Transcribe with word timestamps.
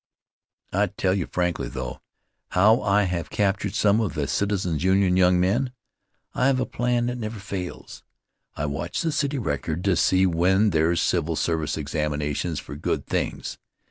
I 0.73 0.87
tell 0.87 1.13
you 1.13 1.27
frankly, 1.27 1.67
though, 1.69 2.01
how 2.53 2.81
I 2.81 3.03
have 3.03 3.29
captured 3.29 3.75
some 3.75 4.01
of 4.01 4.15
the 4.15 4.27
Citizens' 4.27 4.83
Union's 4.83 5.19
young 5.19 5.39
men. 5.39 5.73
I 6.33 6.47
have 6.47 6.59
a 6.59 6.65
plan 6.65 7.05
that 7.05 7.19
never 7.19 7.37
fails. 7.39 8.01
I 8.55 8.65
watch 8.65 9.03
the 9.03 9.11
City 9.11 9.37
Record 9.37 9.83
to 9.83 9.95
see 9.95 10.25
when 10.25 10.71
there's 10.71 10.99
civil 11.03 11.35
service 11.35 11.77
examinations 11.77 12.59
for 12.59 12.75
good 12.75 13.05
things. 13.05 13.59